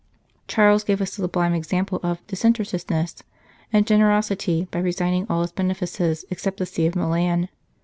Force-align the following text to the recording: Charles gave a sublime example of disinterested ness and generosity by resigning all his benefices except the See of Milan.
Charles 0.47 0.83
gave 0.83 0.99
a 0.99 1.05
sublime 1.05 1.53
example 1.53 1.99
of 2.01 2.25
disinterested 2.25 2.89
ness 2.89 3.21
and 3.71 3.85
generosity 3.85 4.67
by 4.71 4.79
resigning 4.79 5.27
all 5.29 5.41
his 5.43 5.51
benefices 5.51 6.25
except 6.31 6.57
the 6.57 6.65
See 6.65 6.87
of 6.87 6.95
Milan. 6.95 7.49